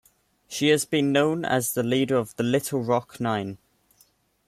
[0.47, 3.59] She has been known as the leader of the Little Rock Nine.